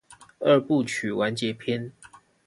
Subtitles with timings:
[0.39, 1.93] 二部曲完結篇